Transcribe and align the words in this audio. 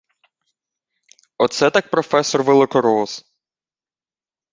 Оце 1.37 1.69
так 1.69 1.89
професор-великорос! 1.91 3.11